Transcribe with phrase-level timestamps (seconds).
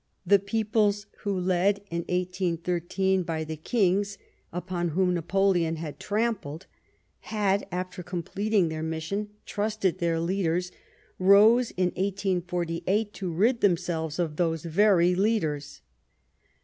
[0.25, 4.17] The peoples, who, led in 1813 by the kings
[4.51, 6.65] upon whom Napoleon had trampled,
[7.19, 10.71] had, after completing their mission, trusted their leaders,
[11.19, 15.81] rose in 1848 to rid themselves of those very leaders.